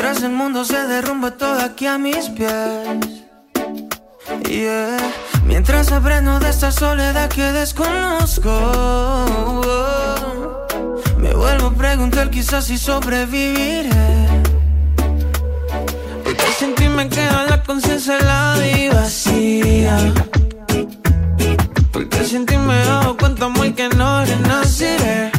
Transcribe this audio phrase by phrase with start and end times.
[0.00, 2.52] Mientras el mundo se derrumba todo aquí a mis pies.
[5.44, 8.48] Mientras aprendo de esta soledad que desconozco.
[11.18, 13.90] Me vuelvo a preguntar quizás si sobreviviré.
[16.22, 19.98] Porque sin ti me queda la conciencia helada y vacía.
[21.90, 22.76] Porque sin ti me
[23.18, 25.32] cuenta muy que no renaciré.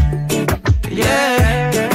[0.94, 1.89] Yeah.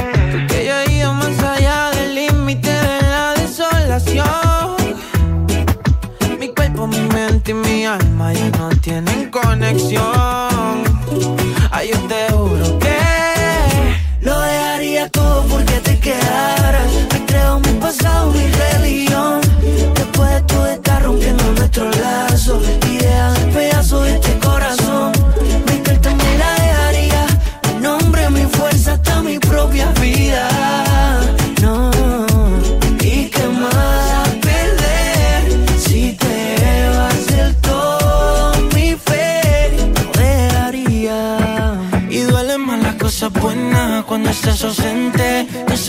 [7.46, 10.02] Y mi alma ya no tienen conexión.
[11.70, 12.96] Ay, yo te juro que
[14.20, 16.90] lo dejaría todo porque te quedaras.
[17.12, 19.40] Me creo mi pasado, mi religión.
[19.94, 22.60] Después de todo estar rompiendo nuestro lazo
[23.04, 24.33] dejar el pedazo de este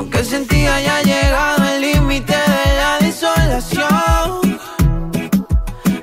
[0.00, 4.58] Aunque sentía ya llegado el límite de la desolación.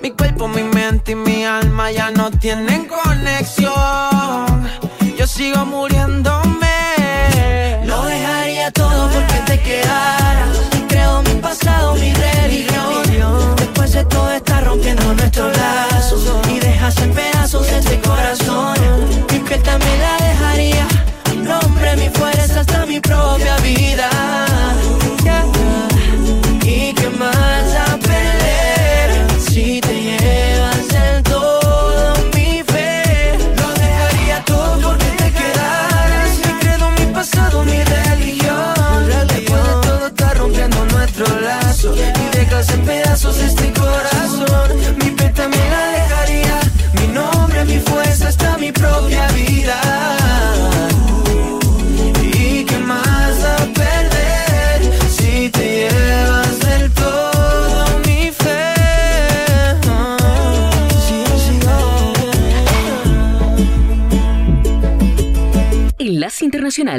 [0.04, 3.74] Mi cuerpo, mi mente y mi alma ya no tienen conexión.
[5.18, 6.78] Yo sigo muriéndome.
[7.86, 10.50] Lo dejaría todo porque te quedaras.
[10.88, 13.56] Creo mi pasado, mi religión.
[13.56, 16.22] Después de todo está rompiendo nuestros lazos.
[16.54, 18.78] Y dejas en pedazos este corazón.
[19.34, 20.88] Mi piel también la dejaría
[21.48, 23.77] nombre, mi fuerza hasta mi propia vida.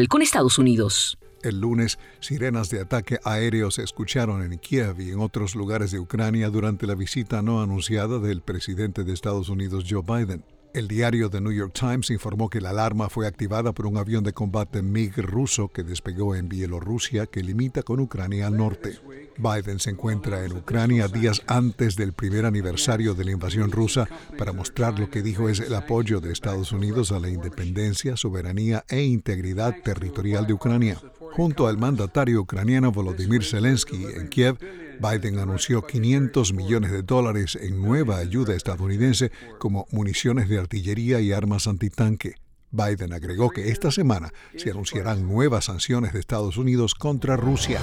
[0.09, 1.17] Con Estados Unidos.
[1.43, 5.99] El lunes, sirenas de ataque aéreo se escucharon en Kiev y en otros lugares de
[5.99, 10.45] Ucrania durante la visita no anunciada del presidente de Estados Unidos Joe Biden.
[10.79, 14.23] El diario The New York Times informó que la alarma fue activada por un avión
[14.23, 18.97] de combate MiG ruso que despegó en Bielorrusia que limita con Ucrania al norte.
[19.39, 24.09] Biden se encuentra en Ucrania días antes del primer aniversario de la invasión rusa
[24.39, 28.85] para mostrar lo que dijo es el apoyo de Estados Unidos a la independencia, soberanía
[28.89, 31.01] e integridad territorial de Ucrania.
[31.33, 34.59] Junto al mandatario ucraniano Volodymyr Zelensky en Kiev,
[35.01, 41.33] Biden anunció 500 millones de dólares en nueva ayuda estadounidense como municiones de artillería y
[41.33, 42.35] armas antitanque.
[42.71, 47.81] Biden agregó que esta semana se anunciarán nuevas sanciones de Estados Unidos contra Rusia.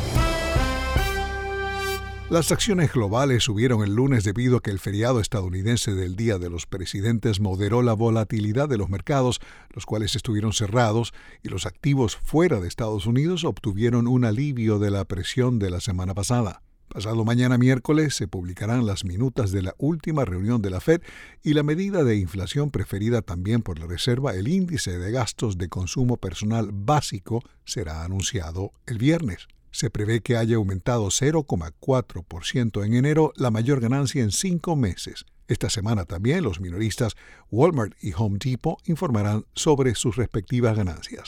[2.27, 6.49] Las acciones globales subieron el lunes debido a que el feriado estadounidense del Día de
[6.49, 9.39] los Presidentes moderó la volatilidad de los mercados,
[9.69, 11.13] los cuales estuvieron cerrados,
[11.43, 15.79] y los activos fuera de Estados Unidos obtuvieron un alivio de la presión de la
[15.79, 16.63] semana pasada.
[16.87, 21.01] Pasado mañana miércoles se publicarán las minutas de la última reunión de la Fed
[21.43, 25.69] y la medida de inflación preferida también por la Reserva, el índice de gastos de
[25.69, 29.47] consumo personal básico, será anunciado el viernes.
[29.75, 35.25] Se prevé que haya aumentado 0,4% en enero, la mayor ganancia en cinco meses.
[35.49, 37.17] Esta semana también los minoristas
[37.51, 41.27] Walmart y Home Depot informarán sobre sus respectivas ganancias.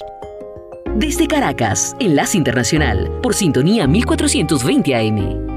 [0.96, 5.57] Desde Caracas, Enlace Internacional, por sintonía 1420 AM.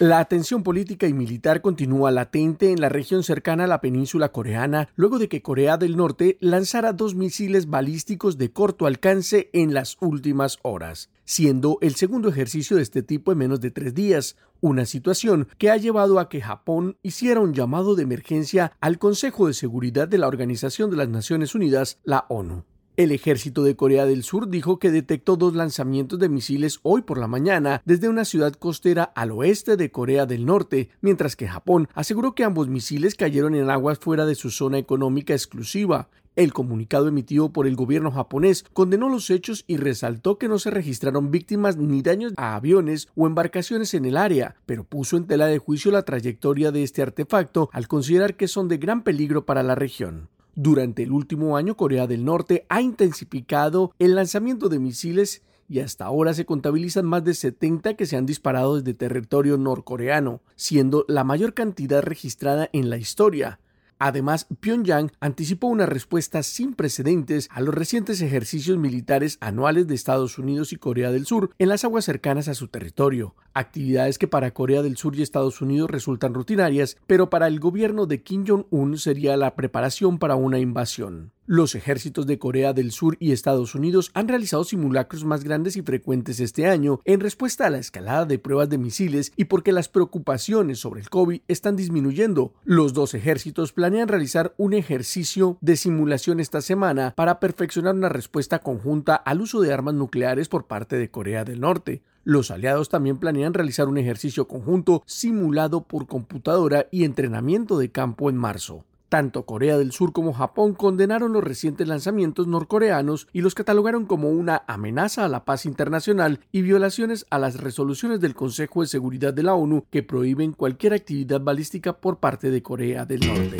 [0.00, 4.88] La tensión política y militar continúa latente en la región cercana a la península coreana
[4.96, 9.98] luego de que Corea del Norte lanzara dos misiles balísticos de corto alcance en las
[10.00, 14.86] últimas horas, siendo el segundo ejercicio de este tipo en menos de tres días, una
[14.86, 19.52] situación que ha llevado a que Japón hiciera un llamado de emergencia al Consejo de
[19.52, 22.64] Seguridad de la Organización de las Naciones Unidas, la ONU.
[23.00, 27.16] El ejército de Corea del Sur dijo que detectó dos lanzamientos de misiles hoy por
[27.16, 31.88] la mañana desde una ciudad costera al oeste de Corea del Norte, mientras que Japón
[31.94, 36.10] aseguró que ambos misiles cayeron en aguas fuera de su zona económica exclusiva.
[36.36, 40.70] El comunicado emitido por el gobierno japonés condenó los hechos y resaltó que no se
[40.70, 45.46] registraron víctimas ni daños a aviones o embarcaciones en el área, pero puso en tela
[45.46, 49.62] de juicio la trayectoria de este artefacto al considerar que son de gran peligro para
[49.62, 50.28] la región.
[50.62, 56.04] Durante el último año, Corea del Norte ha intensificado el lanzamiento de misiles y hasta
[56.04, 61.24] ahora se contabilizan más de 70 que se han disparado desde territorio norcoreano, siendo la
[61.24, 63.58] mayor cantidad registrada en la historia.
[64.02, 70.38] Además, Pyongyang anticipó una respuesta sin precedentes a los recientes ejercicios militares anuales de Estados
[70.38, 74.52] Unidos y Corea del Sur en las aguas cercanas a su territorio, actividades que para
[74.52, 78.96] Corea del Sur y Estados Unidos resultan rutinarias, pero para el gobierno de Kim Jong-un
[78.96, 81.32] sería la preparación para una invasión.
[81.52, 85.82] Los ejércitos de Corea del Sur y Estados Unidos han realizado simulacros más grandes y
[85.82, 89.88] frecuentes este año en respuesta a la escalada de pruebas de misiles y porque las
[89.88, 92.54] preocupaciones sobre el COVID están disminuyendo.
[92.62, 98.60] Los dos ejércitos planean realizar un ejercicio de simulación esta semana para perfeccionar una respuesta
[98.60, 102.04] conjunta al uso de armas nucleares por parte de Corea del Norte.
[102.22, 108.30] Los aliados también planean realizar un ejercicio conjunto simulado por computadora y entrenamiento de campo
[108.30, 108.84] en marzo.
[109.10, 114.30] Tanto Corea del Sur como Japón condenaron los recientes lanzamientos norcoreanos y los catalogaron como
[114.30, 119.34] una amenaza a la paz internacional y violaciones a las resoluciones del Consejo de Seguridad
[119.34, 123.56] de la ONU que prohíben cualquier actividad balística por parte de Corea del Norte.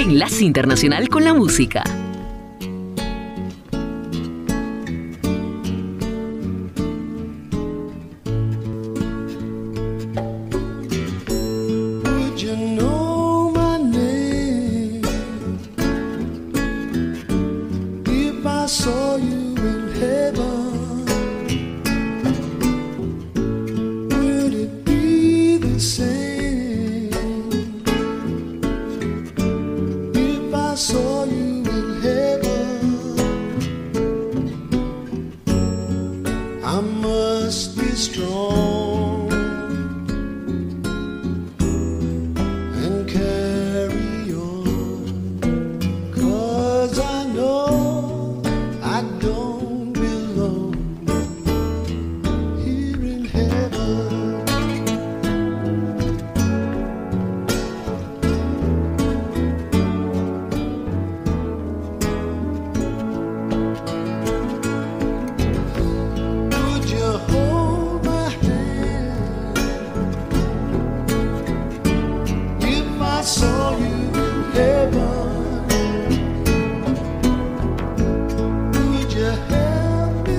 [0.00, 1.82] Enlace Internacional con la Música.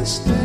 [0.02, 0.41] this.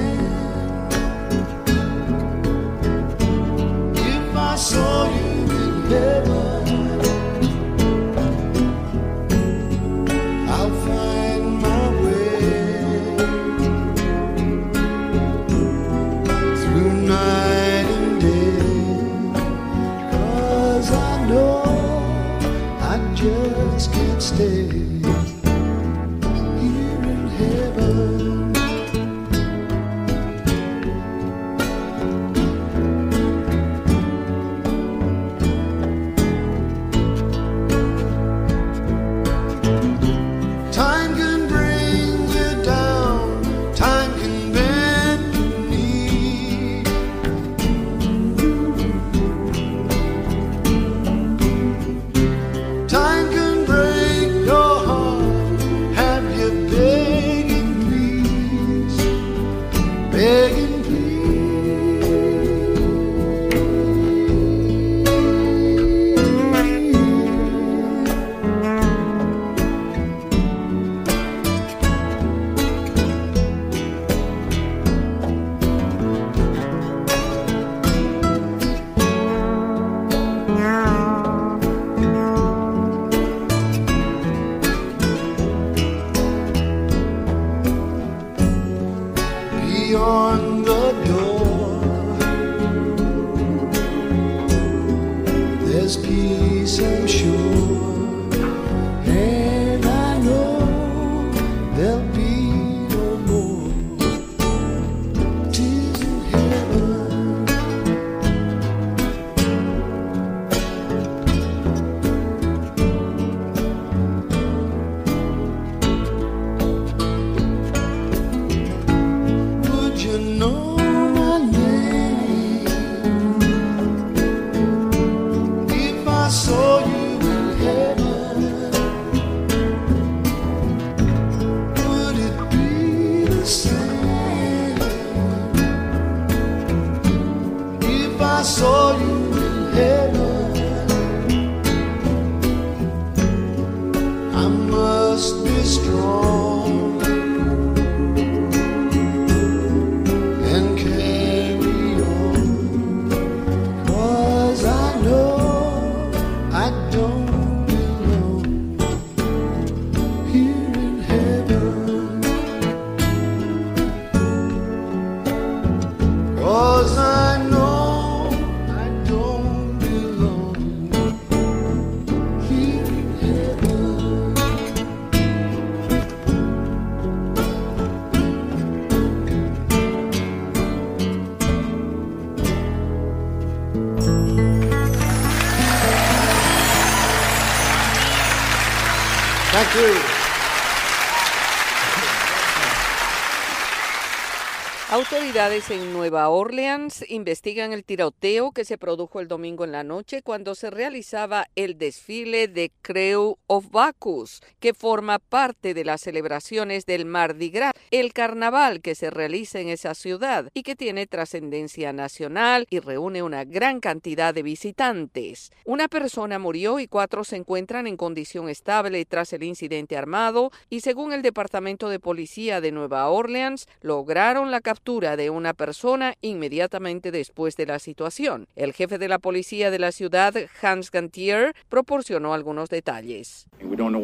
[195.09, 200.21] Autoridades en Nueva Orleans investigan el tiroteo que se produjo el domingo en la noche
[200.21, 206.87] cuando se realizaba el desfile de Creu of Bacchus, que forma parte de las celebraciones
[206.87, 211.93] del Mardi Gras, el carnaval que se realiza en esa ciudad y que tiene trascendencia
[211.93, 215.53] nacional y reúne una gran cantidad de visitantes.
[215.65, 220.81] Una persona murió y cuatro se encuentran en condición estable tras el incidente armado y
[220.81, 227.13] según el Departamento de Policía de Nueva Orleans lograron la captura de una persona inmediatamente
[227.13, 228.49] después de la situación.
[228.57, 233.47] El jefe de la policía de la ciudad, Hans Gantier, proporcionó algunos detalles.
[233.61, 234.01] No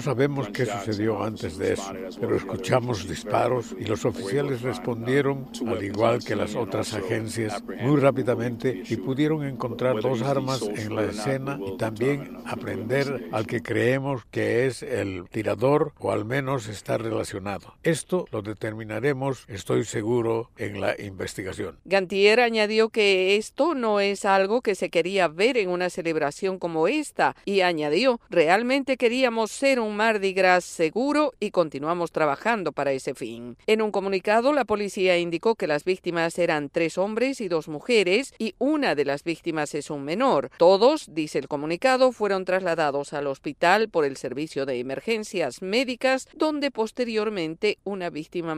[0.00, 6.24] sabemos qué sucedió antes de eso, pero escuchamos disparos y los oficiales respondieron, al igual
[6.24, 11.76] que las otras agencias, muy rápidamente y pudieron encontrar dos armas en la escena y
[11.76, 17.74] también aprender al que creemos que es el tirador o al menos está relacionado.
[17.82, 21.78] Esto lo determinó terminaremos, estoy seguro, en la investigación.
[21.84, 26.86] Gantier añadió que esto no es algo que se quería ver en una celebración como
[26.86, 33.14] esta y añadió, realmente queríamos ser un Mardi Gras seguro y continuamos trabajando para ese
[33.14, 33.56] fin.
[33.66, 38.32] En un comunicado, la policía indicó que las víctimas eran tres hombres y dos mujeres
[38.38, 40.50] y una de las víctimas es un menor.
[40.56, 46.70] Todos, dice el comunicado, fueron trasladados al hospital por el servicio de emergencias médicas, donde
[46.70, 48.54] posteriormente una víctima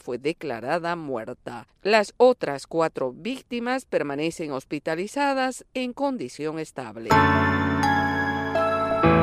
[0.00, 1.66] fue declarada muerta.
[1.82, 7.10] Las otras cuatro víctimas permanecen hospitalizadas en condición estable.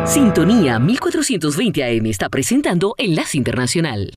[0.06, 4.13] Sintonía 1420 AM está presentando Enlace Internacional.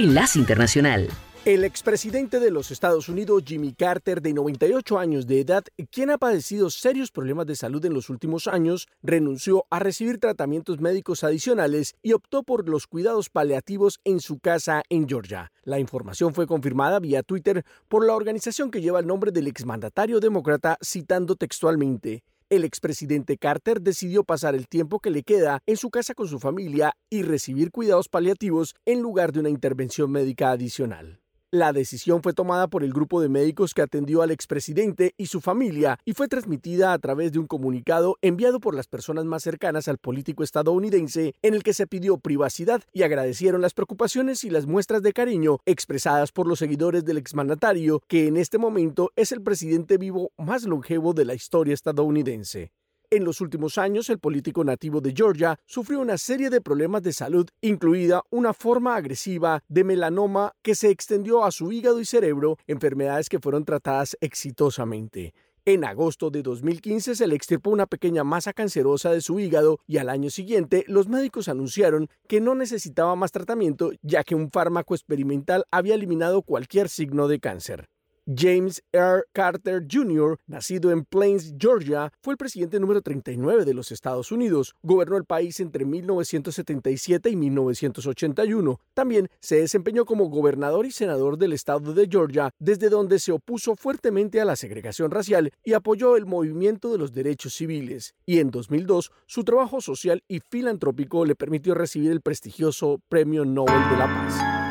[0.00, 1.10] Enlace Internacional.
[1.44, 6.16] El expresidente de los Estados Unidos, Jimmy Carter, de 98 años de edad, quien ha
[6.16, 11.96] padecido serios problemas de salud en los últimos años, renunció a recibir tratamientos médicos adicionales
[12.02, 15.52] y optó por los cuidados paliativos en su casa en Georgia.
[15.64, 20.18] La información fue confirmada vía Twitter por la organización que lleva el nombre del exmandatario
[20.18, 22.22] demócrata, citando textualmente.
[22.50, 26.40] El expresidente Carter decidió pasar el tiempo que le queda en su casa con su
[26.40, 31.20] familia y recibir cuidados paliativos en lugar de una intervención médica adicional.
[31.52, 35.40] La decisión fue tomada por el grupo de médicos que atendió al expresidente y su
[35.40, 39.88] familia y fue transmitida a través de un comunicado enviado por las personas más cercanas
[39.88, 44.66] al político estadounidense en el que se pidió privacidad y agradecieron las preocupaciones y las
[44.66, 49.42] muestras de cariño expresadas por los seguidores del exmandatario, que en este momento es el
[49.42, 52.70] presidente vivo más longevo de la historia estadounidense.
[53.12, 57.12] En los últimos años, el político nativo de Georgia sufrió una serie de problemas de
[57.12, 62.56] salud, incluida una forma agresiva de melanoma que se extendió a su hígado y cerebro,
[62.68, 65.34] enfermedades que fueron tratadas exitosamente.
[65.64, 69.96] En agosto de 2015 se le extirpó una pequeña masa cancerosa de su hígado y
[69.96, 74.94] al año siguiente los médicos anunciaron que no necesitaba más tratamiento ya que un fármaco
[74.94, 77.88] experimental había eliminado cualquier signo de cáncer.
[78.36, 79.24] James R.
[79.32, 84.74] Carter Jr., nacido en Plains, Georgia, fue el presidente número 39 de los Estados Unidos.
[84.82, 88.80] Gobernó el país entre 1977 y 1981.
[88.94, 93.74] También se desempeñó como gobernador y senador del estado de Georgia, desde donde se opuso
[93.74, 98.14] fuertemente a la segregación racial y apoyó el movimiento de los derechos civiles.
[98.26, 103.88] Y en 2002, su trabajo social y filantrópico le permitió recibir el prestigioso Premio Nobel
[103.90, 104.69] de la Paz.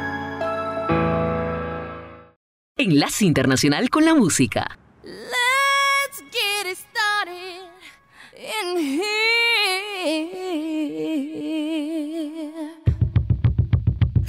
[2.80, 4.78] Enlace Internacional con la Música.
[5.04, 7.68] Let's get it started
[8.38, 9.10] in here.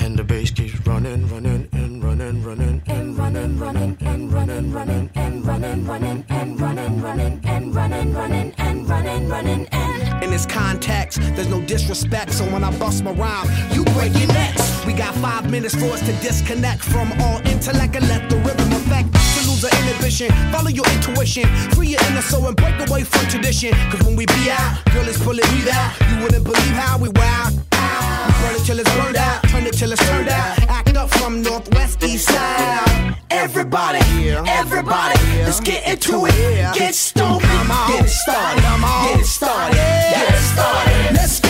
[0.01, 5.11] And the bass keeps running, running, and running, running, and running, running, and running, running,
[5.15, 10.25] and running, running, and running, running, and running, running, and running, running, and.
[10.25, 14.27] In this context, there's no disrespect, so when I bust my rhyme, you break your
[14.27, 14.85] necks.
[14.85, 18.73] We got five minutes for us to disconnect from all intellect and let the rhythm
[18.73, 20.29] affect to lose the inhibition.
[20.51, 21.45] Follow your intuition,
[21.77, 23.73] free your inner soul and break away from tradition.
[23.91, 25.93] Cause when we be out, girl, it's pulling me out.
[26.09, 27.51] You wouldn't believe how we wow.
[27.53, 30.59] We burn it till it's burned out, turn it till it's turned out.
[30.69, 33.17] Act up from northwest east side.
[33.31, 34.01] Everybody,
[34.47, 36.75] everybody, let's get into it.
[36.75, 37.43] Get stupid,
[37.89, 41.15] get it started, get it started, get it started.
[41.15, 41.50] Let's get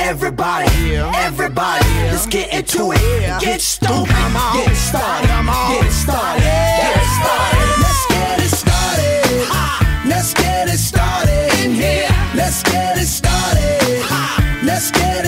[0.00, 3.40] Everybody, everybody, let's get into it.
[3.40, 4.06] Get stupid,
[4.54, 7.78] get started, get started, get it started.
[7.82, 10.08] Let's get it started.
[10.08, 12.08] Let's get it started in here.
[12.34, 14.06] Let's get it started.
[14.64, 15.27] Let's get it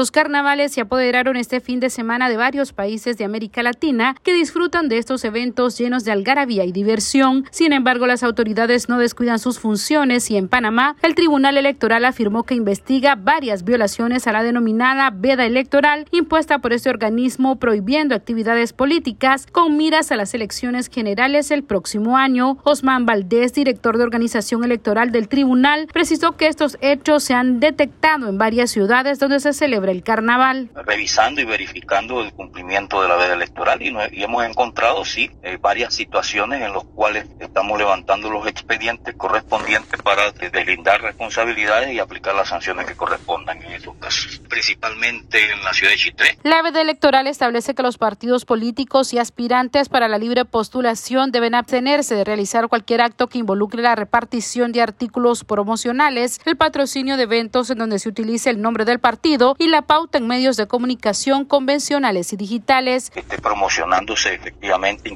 [0.00, 4.32] Los carnavales se apoderaron este fin de semana de varios países de América Latina que
[4.32, 7.44] disfrutan de estos eventos llenos de algarabía y diversión.
[7.50, 12.44] Sin embargo, las autoridades no descuidan sus funciones y en Panamá el Tribunal Electoral afirmó
[12.44, 18.72] que investiga varias violaciones a la denominada veda electoral impuesta por este organismo prohibiendo actividades
[18.72, 22.56] políticas con miras a las elecciones generales el próximo año.
[22.64, 28.30] Osman Valdés, director de organización electoral del tribunal, precisó que estos hechos se han detectado
[28.30, 30.70] en varias ciudades donde se celebra el carnaval.
[30.74, 35.94] Revisando y verificando el cumplimiento de la veda electoral y, hemos encontrado, sí, eh, varias
[35.94, 42.48] situaciones en las cuales estamos levantando los expedientes correspondientes para deslindar responsabilidades y aplicar las
[42.48, 46.38] sanciones que correspondan en esos casos, principalmente en la ciudad de Chitré.
[46.42, 51.54] La veda electoral establece que los partidos políticos y aspirantes para la libre postulación deben
[51.54, 57.24] abstenerse de realizar cualquier acto que involucre la repartición de artículos promocionales, el patrocinio de
[57.24, 60.66] eventos en donde se utilice el nombre del partido y la pauta en medios de
[60.66, 63.10] comunicación convencionales y digitales.
[63.14, 65.10] Esté promocionándose efectivamente,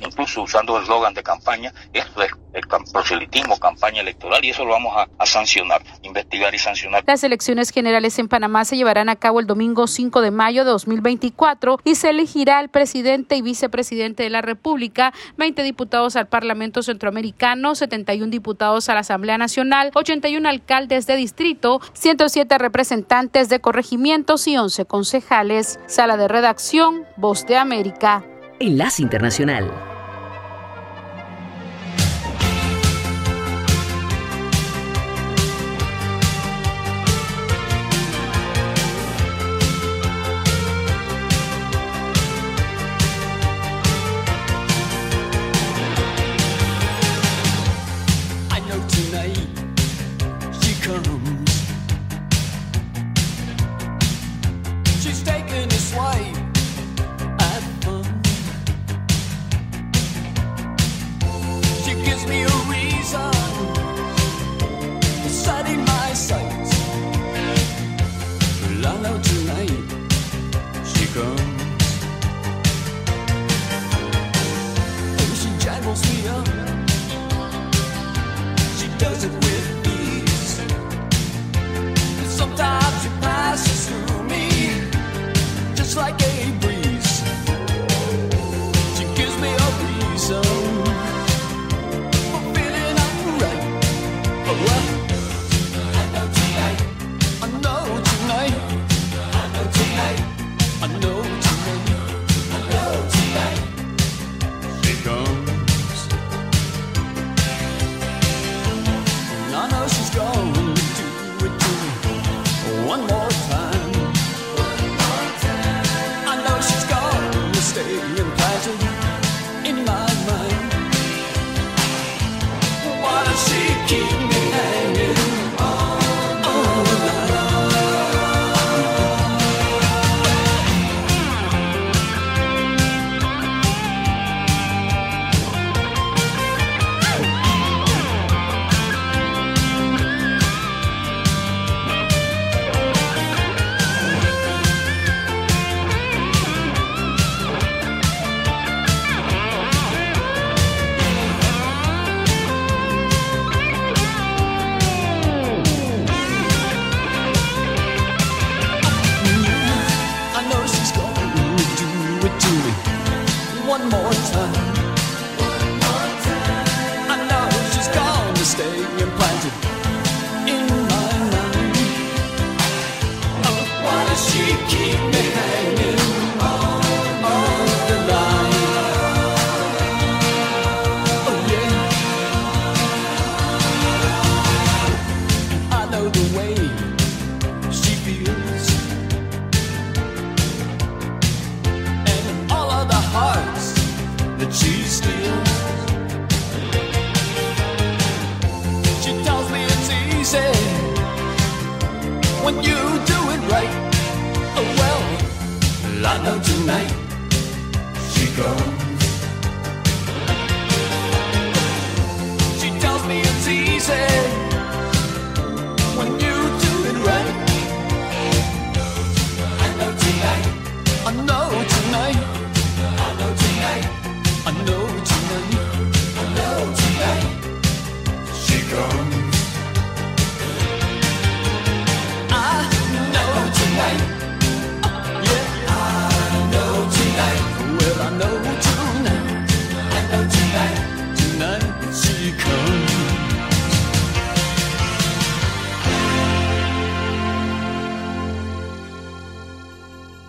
[0.00, 4.72] incluso usando el eslogan de campaña, esto es el proselitismo, campaña electoral, y eso lo
[4.72, 7.04] vamos a, a, sancionar, investigar y sancionar.
[7.06, 10.70] Las elecciones generales en Panamá se llevarán a cabo el domingo 5 de mayo de
[10.70, 16.82] 2024 y se elegirá al presidente y vicepresidente de la República, 20 diputados al Parlamento
[16.82, 24.07] Centroamericano, 71 diputados a la Asamblea Nacional, 81 alcaldes de distrito, 107 representantes de corregimiento
[24.46, 25.78] y 11 concejales.
[25.86, 28.24] Sala de redacción, Voz de América.
[28.60, 29.97] Enlace Internacional.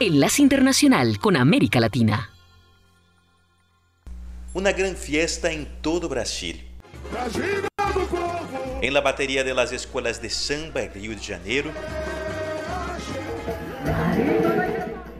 [0.02, 2.30] Enlace Internacional con América Latina.
[4.54, 6.66] Una gran fiesta en todo Brasil.
[8.82, 11.74] En la batería de las escuelas de samba en Río de Janeiro.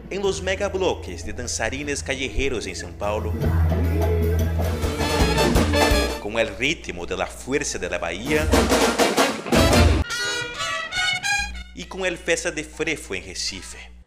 [0.10, 3.34] En los megabloques de danzarines callejeros en São Paulo.
[6.24, 8.48] Con el ritmo de la fuerza de la Bahía.
[11.76, 13.99] E com el Festa de Frefo em Recife.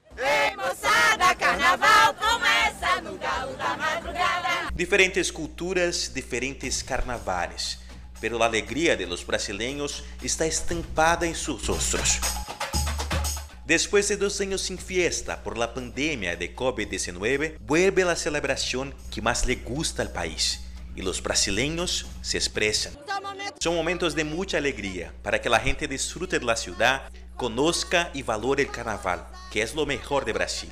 [4.83, 7.79] Diferentes culturas, diferentes carnavales,
[8.21, 12.19] pero la alegría de los brasileños está estampada en sus rostros.
[13.65, 19.23] Después de dos años sin fiesta por la pandemia de COVID-19, vuelve la celebración que
[19.23, 20.65] más le gusta al país
[20.97, 22.99] y los brasileños se expresan.
[23.61, 27.03] Son momentos de mucha alegría para que la gente disfrute de la ciudad,
[27.37, 30.71] conozca y valore el carnaval, que es lo mejor de Brasil.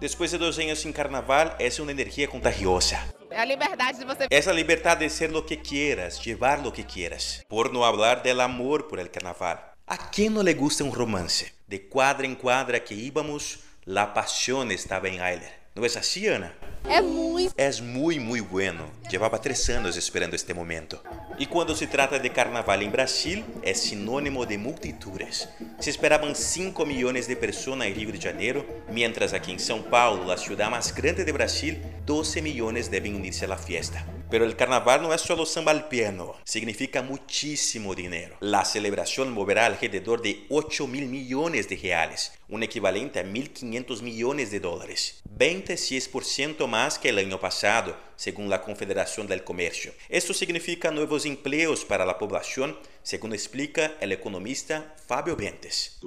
[0.00, 3.04] Después de dos años sin carnaval, es una energía contagiosa.
[3.34, 4.26] É a liberdade de você.
[4.30, 7.44] Es la libertad de ser lo que quieras, llevar lo que quieras.
[7.48, 9.58] Por no hablar del amor por el carnaval.
[9.88, 11.52] ¿A quién no le gusta un romance?
[11.66, 15.63] De cuadra en cuadra que íbamos, la pasión estaba en aire.
[15.76, 16.54] ¿No es así, Ana?
[16.88, 17.52] É muito.
[17.56, 18.92] Es muy, muy bueno.
[19.10, 21.02] Llevaba tres años esperando este momento.
[21.36, 25.48] Y cuando se trata de carnaval en Brasil, es sinónimo de multitudes.
[25.80, 30.24] Se esperaban 5 millones de personas en Río de Janeiro, mientras aquí en São Paulo,
[30.24, 34.06] la ciudad más grande de Brasil, 12 millones deben unirse a la fiesta.
[34.34, 38.36] Pero el carnaval no es solo samba al piano, significa muchísimo dinero.
[38.40, 44.50] La celebración moverá alrededor de 8 mil millones de reales, un equivalente a 1.500 millones
[44.50, 49.92] de dólares, 26% más que el año pasado, según la Confederación del Comercio.
[50.08, 56.00] Esto significa nuevos empleos para la población, según explica el economista Fabio Bentes.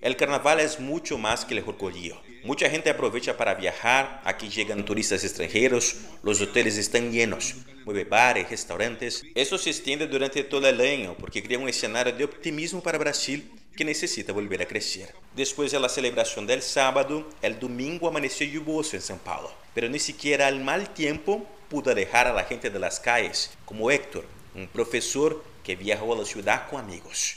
[0.00, 2.16] El carnaval es mucho más que el orgullo.
[2.44, 7.54] Mucha gente aprovecha para viajar, aquí llegan turistas extranjeros, los hoteles están llenos,
[7.86, 9.22] mueve bares, restaurantes.
[9.34, 13.50] Eso se extiende durante todo el año porque crea un escenario de optimismo para Brasil
[13.74, 15.14] que necesita volver a crecer.
[15.34, 19.98] Después de la celebración del sábado, el domingo amaneció lluvioso en São Paulo, pero ni
[19.98, 24.68] siquiera al mal tiempo pudo alejar a la gente de las calles, como Héctor, un
[24.68, 27.36] profesor que viajó a la ciudad con amigos.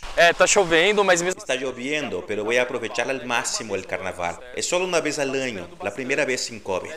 [1.04, 4.40] Mas Está lloviendo, pero voy a aprovechar al máximo el carnaval.
[4.56, 6.92] Es solo una vez al año, la primera vez sin COVID.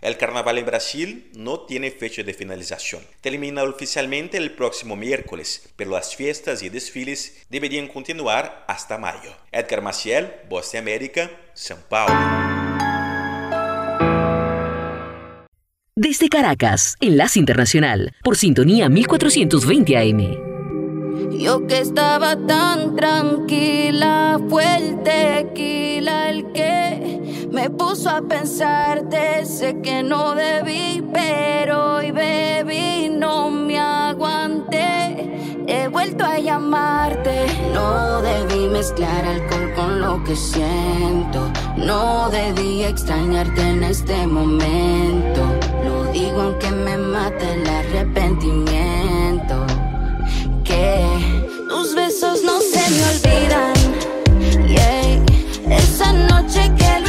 [0.00, 3.02] El carnaval en Brasil no tiene fecha de finalización.
[3.20, 9.34] Termina oficialmente el próximo miércoles, pero las fiestas y desfiles deberían continuar hasta mayo.
[9.50, 12.14] Edgar Maciel, Voz de América, São Paulo.
[16.00, 20.57] Desde Caracas, Enlace Internacional, por sintonía 1420 AM.
[21.38, 29.44] Yo que estaba tan tranquila, fue el tequila el que me puso a pensarte.
[29.44, 35.56] Sé que no debí, pero hoy bebí, no me aguanté.
[35.66, 37.46] He vuelto a llamarte.
[37.74, 41.50] No debí mezclar alcohol con lo que siento.
[41.76, 45.40] No debí extrañarte en este momento.
[45.84, 49.77] Lo digo aunque me mate el arrepentimiento
[52.44, 53.74] no se me olvidan.
[54.66, 55.76] Yeah.
[55.76, 57.07] Esa noche que lo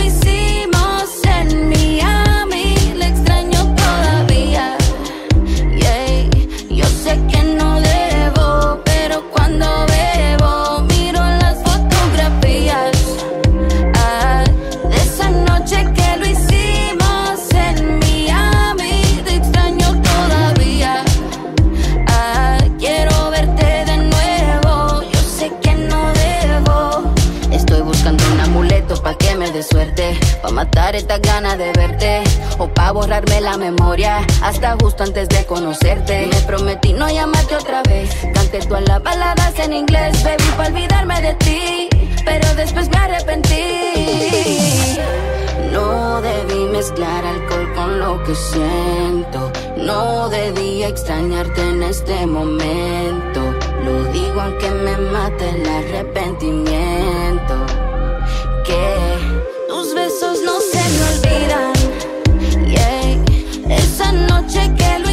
[31.10, 32.24] matar estas ganas de verte.
[32.58, 34.26] O pa' borrarme la memoria.
[34.42, 36.28] Hasta justo antes de conocerte.
[36.28, 38.10] Me prometí no llamarte otra vez.
[38.34, 41.90] Canté todas las baladas en inglés, baby, pa' olvidarme de ti.
[42.26, 44.98] Pero después me arrepentí.
[45.72, 49.52] No debí mezclar alcohol con lo que siento.
[49.78, 53.42] No debí extrañarte en este momento.
[53.84, 57.56] Lo digo aunque me mate el arrepentimiento.
[58.66, 59.18] Que
[59.68, 60.29] tus besos
[64.12, 65.09] Noche que lo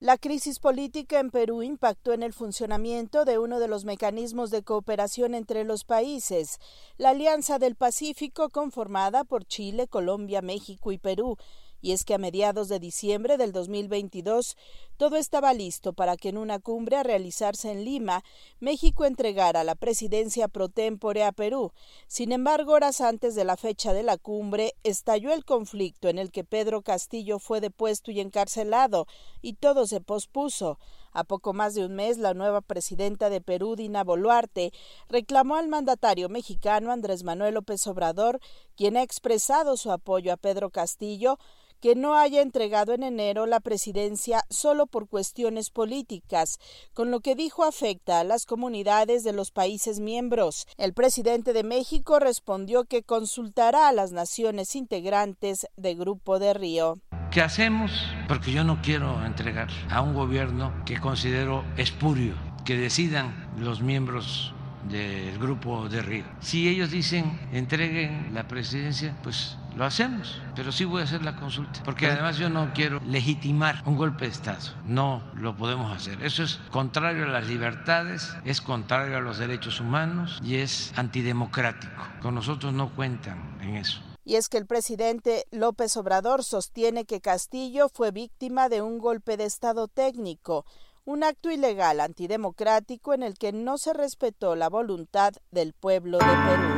[0.00, 4.62] La crisis política en Perú impactó en el funcionamiento de uno de los mecanismos de
[4.62, 6.58] cooperación entre los países,
[6.98, 11.38] la Alianza del Pacífico conformada por Chile, Colombia, México y Perú,
[11.80, 14.56] y es que a mediados de diciembre del 2022
[14.96, 18.24] todo estaba listo para que en una cumbre a realizarse en Lima,
[18.58, 21.72] México entregara la presidencia pro tempore a Perú.
[22.08, 26.32] Sin embargo, horas antes de la fecha de la cumbre, estalló el conflicto en el
[26.32, 29.06] que Pedro Castillo fue depuesto y encarcelado,
[29.40, 30.78] y todo se pospuso.
[31.12, 34.72] A poco más de un mes, la nueva presidenta de Perú, Dina Boluarte,
[35.08, 38.40] reclamó al mandatario mexicano Andrés Manuel López Obrador,
[38.76, 41.38] quien ha expresado su apoyo a Pedro Castillo,
[41.80, 46.58] que no haya entregado en enero la presidencia solo por cuestiones políticas,
[46.94, 50.66] con lo que dijo afecta a las comunidades de los países miembros.
[50.76, 56.98] El presidente de México respondió que consultará a las naciones integrantes de Grupo de Río.
[57.30, 57.92] ¿Qué hacemos?
[58.26, 64.54] Porque yo no quiero entregar a un gobierno que considero espurio, que decidan los miembros
[64.88, 66.24] del grupo de Río.
[66.40, 71.36] Si ellos dicen entreguen la presidencia, pues lo hacemos, pero sí voy a hacer la
[71.36, 76.20] consulta, porque además yo no quiero legitimar un golpe de Estado, no lo podemos hacer.
[76.24, 82.02] Eso es contrario a las libertades, es contrario a los derechos humanos y es antidemocrático.
[82.20, 84.00] Con nosotros no cuentan en eso.
[84.24, 89.36] Y es que el presidente López Obrador sostiene que Castillo fue víctima de un golpe
[89.36, 90.66] de Estado técnico,
[91.04, 96.24] un acto ilegal antidemocrático en el que no se respetó la voluntad del pueblo de
[96.24, 96.77] Perú.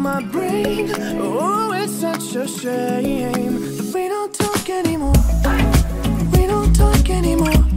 [0.00, 0.90] My brain.
[1.20, 5.12] Oh, it's such a shame that we don't talk anymore.
[6.32, 7.69] We don't talk anymore.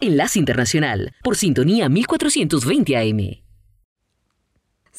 [0.00, 3.47] Enlace Internacional, por sintonía 1420 AM.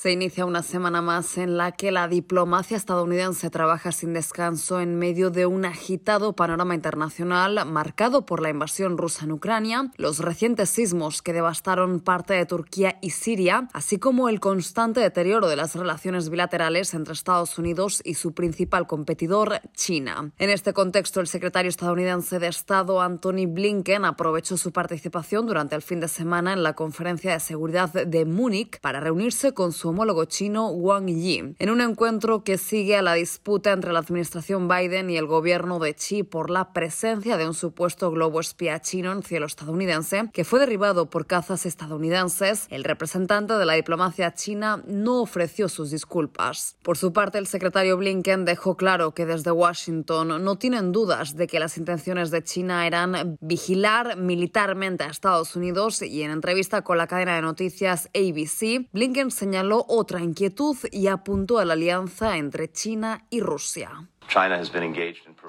[0.02, 4.98] Se inicia una semana más en la que la diplomacia estadounidense trabaja sin descanso en
[4.98, 10.70] medio de un agitado panorama internacional marcado por la invasión rusa en Ucrania, los recientes
[10.70, 15.76] sismos que devastaron parte de Turquía y Siria, así como el constante deterioro de las
[15.76, 20.32] relaciones bilaterales entre Estados Unidos y su principal competidor, China.
[20.38, 25.82] En este contexto, el secretario estadounidense de Estado, Anthony Blinken, aprovechó su participación durante el
[25.82, 30.26] fin de semana en la Conferencia de Seguridad de Múnich para reunirse con su homólogo
[30.26, 35.10] chino Wang Yi, en un encuentro que sigue a la disputa entre la administración Biden
[35.10, 39.24] y el gobierno de Xi por la presencia de un supuesto globo espía chino en
[39.24, 42.68] cielo estadounidense que fue derribado por cazas estadounidenses.
[42.70, 46.78] El representante de la diplomacia china no ofreció sus disculpas.
[46.84, 51.48] Por su parte, el secretario Blinken dejó claro que desde Washington no tienen dudas de
[51.48, 56.98] que las intenciones de China eran vigilar militarmente a Estados Unidos y en entrevista con
[56.98, 62.72] la cadena de noticias ABC, Blinken señaló otra inquietud y apuntó a la alianza entre
[62.72, 64.10] China y Rusia.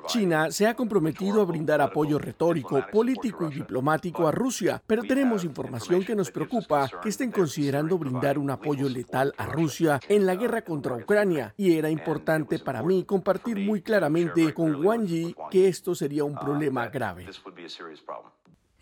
[0.06, 5.44] China se ha comprometido a brindar apoyo retórico, político y diplomático a Rusia, pero tenemos
[5.44, 10.34] información que nos preocupa que estén considerando brindar un apoyo letal a Rusia en la
[10.34, 11.54] guerra contra Ucrania.
[11.58, 16.34] y era importante para mí compartir muy claramente con Wang Yi que esto sería un
[16.34, 17.26] problema grave.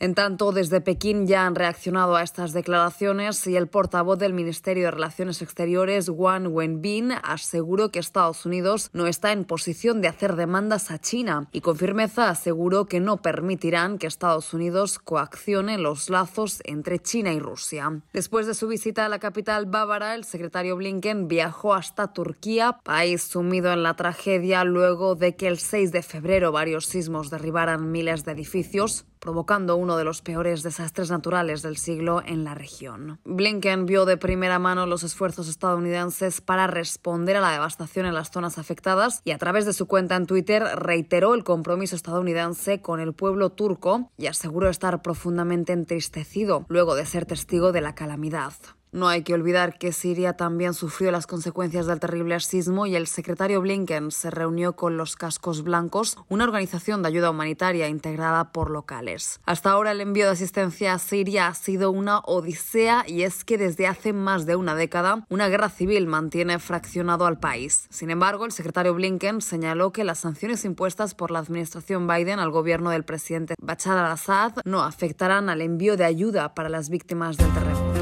[0.00, 4.84] En tanto, desde Pekín ya han reaccionado a estas declaraciones y el portavoz del Ministerio
[4.84, 10.36] de Relaciones Exteriores, Wang Wenbin, aseguró que Estados Unidos no está en posición de hacer
[10.36, 16.10] demandas a China y con firmeza aseguró que no permitirán que Estados Unidos coaccione los
[16.10, 18.00] lazos entre China y Rusia.
[18.12, 23.24] Después de su visita a la capital bávara, el secretario Blinken viajó hasta Turquía, país
[23.24, 28.24] sumido en la tragedia luego de que el 6 de febrero varios sismos derribaran miles
[28.24, 33.20] de edificios provocando uno de los peores desastres naturales del siglo en la región.
[33.24, 38.30] Blinken vio de primera mano los esfuerzos estadounidenses para responder a la devastación en las
[38.30, 43.00] zonas afectadas y a través de su cuenta en Twitter reiteró el compromiso estadounidense con
[43.00, 48.52] el pueblo turco y aseguró estar profundamente entristecido luego de ser testigo de la calamidad.
[48.92, 53.06] No hay que olvidar que Siria también sufrió las consecuencias del terrible sismo y el
[53.06, 58.70] secretario Blinken se reunió con los Cascos Blancos, una organización de ayuda humanitaria integrada por
[58.70, 59.40] locales.
[59.44, 63.58] Hasta ahora el envío de asistencia a Siria ha sido una odisea y es que
[63.58, 67.86] desde hace más de una década una guerra civil mantiene fraccionado al país.
[67.90, 72.50] Sin embargo, el secretario Blinken señaló que las sanciones impuestas por la administración Biden al
[72.50, 77.52] gobierno del presidente Bashar al-Assad no afectarán al envío de ayuda para las víctimas del
[77.52, 77.97] terremoto.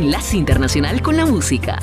[0.00, 1.78] Enlace Internacional con la Música.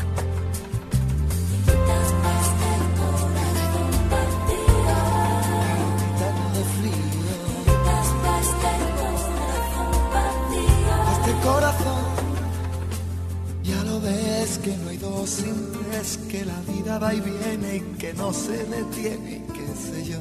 [14.43, 19.45] Este dos sin tres, que la vida va y viene y que no se detiene,
[19.53, 20.17] qué sé yo.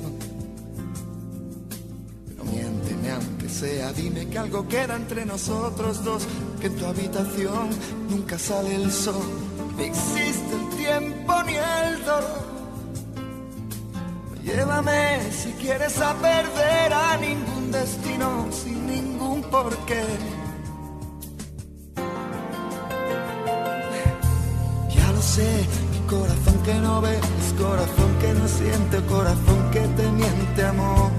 [2.28, 6.26] Pero miénteme aunque sea, dime que algo queda entre nosotros dos,
[6.61, 7.71] que en tu habitación
[8.09, 9.27] nunca sale el sol,
[9.77, 12.47] ni existe el tiempo ni el dolor.
[14.45, 20.05] Llévame si quieres a perder a ningún destino sin ningún porqué.
[24.95, 27.21] Ya lo sé, mi corazón que no ves,
[27.59, 31.11] corazón que no siente, corazón que te miente amor.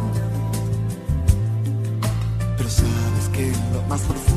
[2.57, 4.26] Pero sabes que lo más profundo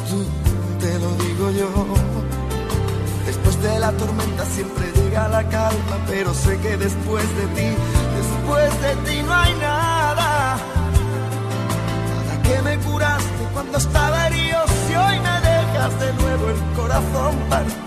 [0.00, 0.24] tú,
[0.80, 1.70] te lo digo yo.
[3.26, 7.68] Después de la tormenta siempre llega la calma, pero sé que después de ti,
[8.18, 10.56] después de ti no hay nada.
[12.10, 17.36] Nada que me curaste cuando estaba herido, si hoy me dejas de nuevo el corazón
[17.48, 17.83] partido.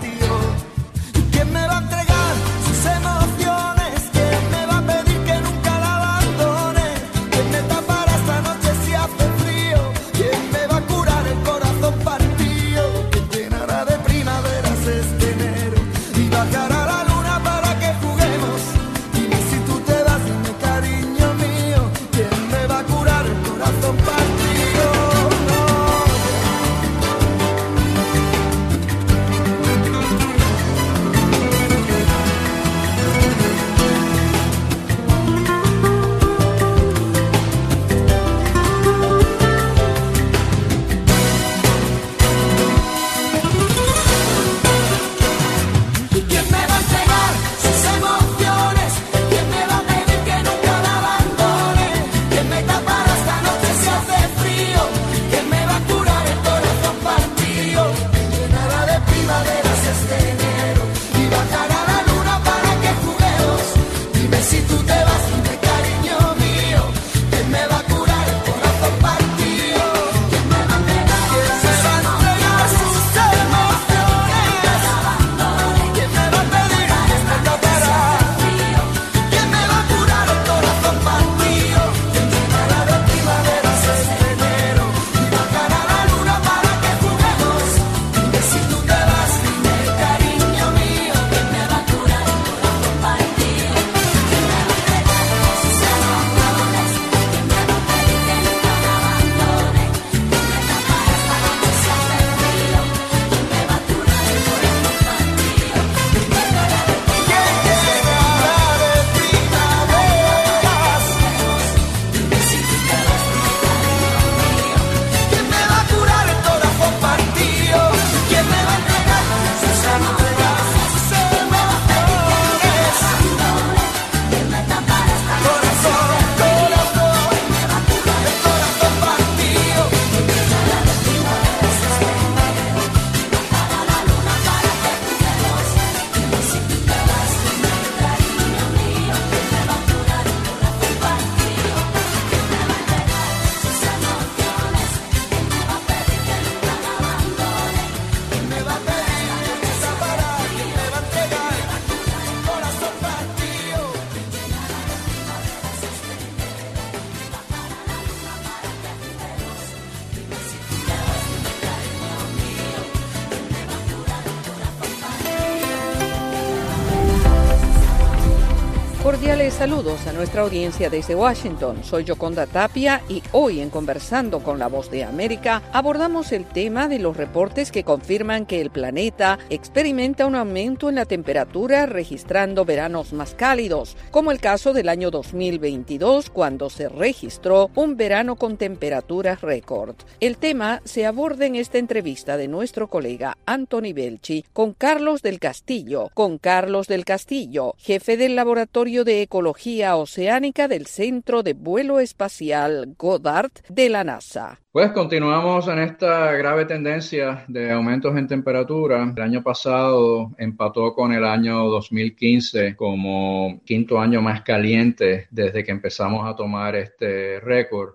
[169.58, 171.82] Saludos a nuestra audiencia desde Washington.
[171.82, 176.86] Soy Yoconda Tapia y hoy en Conversando con la Voz de América abordamos el tema
[176.86, 182.64] de los reportes que confirman que el planeta experimenta un aumento en la temperatura registrando
[182.64, 188.58] veranos más cálidos, como el caso del año 2022 cuando se registró un verano con
[188.58, 189.96] temperaturas récord.
[190.20, 195.40] El tema se aborda en esta entrevista de nuestro colega Anthony Belchi con Carlos del
[195.40, 199.47] Castillo, con Carlos del Castillo, jefe del laboratorio de Ecología
[199.96, 204.60] Oceánica del Centro de Vuelo Espacial Goddard de la NASA.
[204.70, 209.12] Pues continuamos en esta grave tendencia de aumentos en temperatura.
[209.16, 215.72] El año pasado empató con el año 2015 como quinto año más caliente desde que
[215.72, 217.94] empezamos a tomar este récord.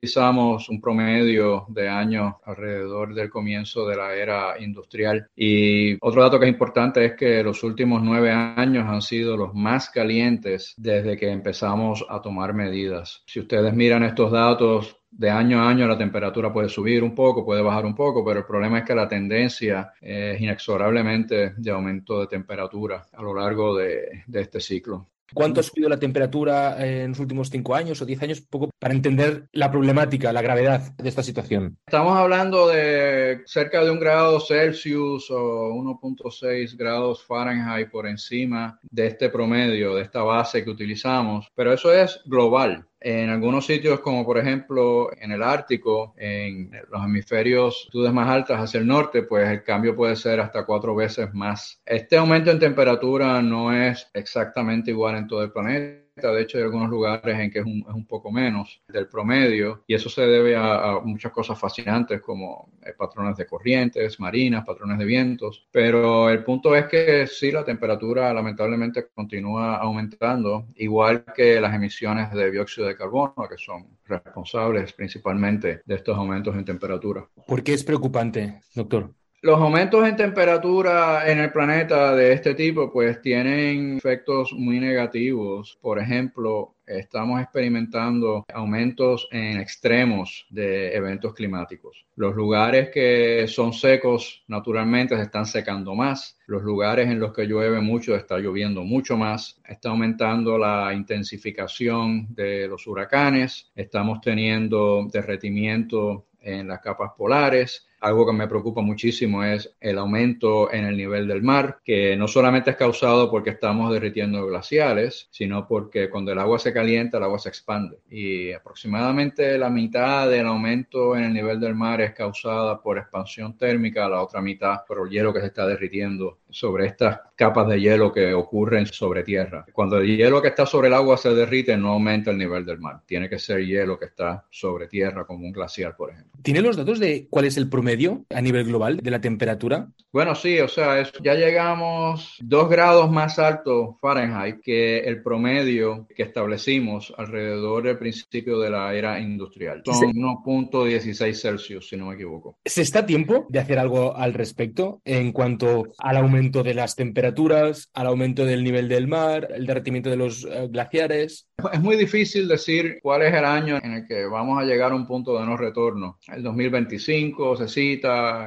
[0.00, 5.28] Utilizamos un promedio de años alrededor del comienzo de la era industrial.
[5.36, 9.52] Y otro dato que es importante es que los últimos nueve años han sido los
[9.54, 13.22] más calientes desde que empezamos a tomar medidas.
[13.26, 17.44] Si ustedes miran estos datos, de año a año la temperatura puede subir un poco,
[17.44, 22.20] puede bajar un poco, pero el problema es que la tendencia es inexorablemente de aumento
[22.20, 25.08] de temperatura a lo largo de, de este ciclo.
[25.34, 28.40] ¿Cuánto ha subido la temperatura en los últimos cinco años o diez años?
[28.40, 31.76] Poco para entender la problemática, la gravedad de esta situación.
[31.86, 39.06] Estamos hablando de cerca de un grado Celsius o 1.6 grados Fahrenheit por encima de
[39.06, 42.86] este promedio, de esta base que utilizamos, pero eso es global.
[43.00, 48.60] En algunos sitios, como por ejemplo en el Ártico, en los hemisferios altitudes más altas
[48.60, 51.80] hacia el norte, pues el cambio puede ser hasta cuatro veces más.
[51.86, 56.64] Este aumento en temperatura no es exactamente igual en todo el planeta de hecho hay
[56.64, 60.22] algunos lugares en que es un, es un poco menos del promedio y eso se
[60.22, 66.28] debe a, muchas cosas fascinantes como eh, patrones de corrientes marinas, patrones de vientos, pero
[66.30, 72.50] el punto es que sí, la temperatura lamentablemente continúa aumentando, igual que las emisiones de
[72.50, 77.26] dióxido de carbono, que son responsables principalmente de estos aumentos en temperatura.
[77.46, 79.12] ¿Por qué es preocupante, doctor?
[79.42, 85.78] Los aumentos en temperatura en el planeta de este tipo pues tienen efectos muy negativos.
[85.80, 92.04] Por ejemplo, estamos experimentando aumentos en extremos de eventos climáticos.
[92.16, 96.38] Los lugares que son secos naturalmente se están secando más.
[96.46, 99.58] Los lugares en los que llueve mucho está lloviendo mucho más.
[99.66, 103.70] Está aumentando la intensificación de los huracanes.
[103.74, 107.86] Estamos teniendo derretimiento en las capas polares.
[108.00, 112.28] Algo que me preocupa muchísimo es el aumento en el nivel del mar, que no
[112.28, 117.24] solamente es causado porque estamos derritiendo glaciares, sino porque cuando el agua se calienta, el
[117.24, 117.98] agua se expande.
[118.10, 123.56] Y aproximadamente la mitad del aumento en el nivel del mar es causada por expansión
[123.58, 127.80] térmica, la otra mitad por el hielo que se está derritiendo sobre estas capas de
[127.80, 129.64] hielo que ocurren sobre tierra.
[129.72, 132.78] Cuando el hielo que está sobre el agua se derrite, no aumenta el nivel del
[132.78, 133.02] mar.
[133.06, 136.32] Tiene que ser hielo que está sobre tierra, como un glaciar, por ejemplo.
[136.42, 137.89] ¿Tiene los datos de cuál es el promedio
[138.30, 139.88] a nivel global de la temperatura?
[140.12, 146.06] Bueno, sí, o sea, es, ya llegamos dos grados más alto Fahrenheit que el promedio
[146.14, 149.82] que establecimos alrededor del principio de la era industrial.
[149.84, 150.06] Son Sí.
[150.06, 152.58] 1.16 Celsius, si no me equivoco.
[152.64, 156.96] ¿Se está a tiempo de hacer algo al respecto en cuanto al aumento de las
[156.96, 161.48] temperaturas, al aumento del nivel del mar, el derretimiento de los eh, glaciares?
[161.72, 164.94] Es muy difícil decir cuál es el año en el que vamos a llegar a
[164.94, 166.18] un punto de no retorno.
[166.28, 167.68] El 2025 se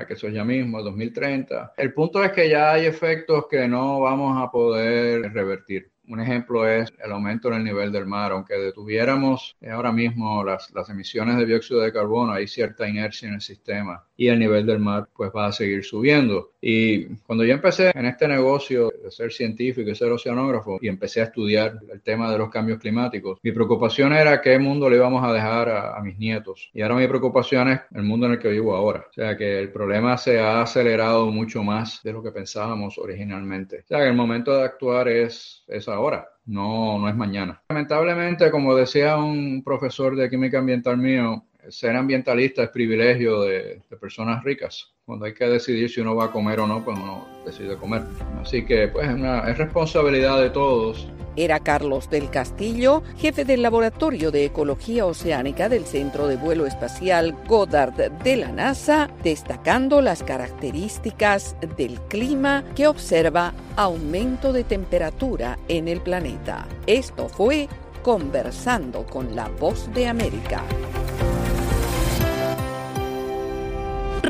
[0.08, 1.74] que eso es ya mismo, el 2030.
[1.78, 5.92] El punto es que ya hay efectos que no vamos a poder revertir.
[6.08, 8.34] Un ejemplo es el aumento en el nivel del mar.
[8.34, 13.36] Aunque detuviéramos ahora mismo las, las emisiones de dióxido de carbono, hay cierta inercia en
[13.36, 16.52] el sistema y el nivel del mar pues va a seguir subiendo.
[16.62, 21.22] Y cuando yo empecé en este negocio de ser científico y ser oceanógrafo y empecé
[21.22, 25.24] a estudiar el tema de los cambios climáticos, mi preocupación era qué mundo le íbamos
[25.24, 26.70] a dejar a, mis nietos.
[26.74, 29.06] Y ahora mi preocupación es el mundo en el que vivo ahora.
[29.10, 33.80] O sea que el problema se ha acelerado mucho más de lo que pensábamos originalmente.
[33.80, 36.28] O sea que el momento de actuar es, es ahora.
[36.46, 37.62] No, no es mañana.
[37.70, 44.44] Lamentablemente, como decía un profesor de química ambiental mío, ser ambientalista es privilegio de, personas
[44.44, 44.92] ricas.
[45.06, 48.04] Cuando hay que decidir si uno va a comer o no, pues uno decide comer.
[48.42, 54.46] Así que, pues, es responsabilidad de todos Era Carlos del Castillo, jefe del Laboratorio de
[54.46, 62.00] Ecología Oceánica del Centro de Vuelo Espacial Goddard de la NASA, destacando las características del
[62.02, 66.68] clima que observa aumento de temperatura en el planeta.
[66.88, 67.68] Esto fue
[68.04, 70.64] Conversando con la Voz de América.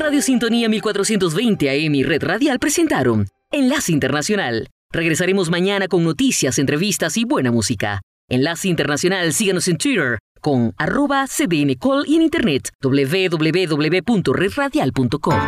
[0.04, 4.68] Radio Sintonía 1420 AM y Red Radial presentaron Enlace Internacional.
[4.92, 8.02] Regresaremos mañana con noticias, entrevistas y buena música.
[8.28, 15.40] Enlace Internacional, síganos en Twitter con arroba cdncall y en internet www.redradial.com.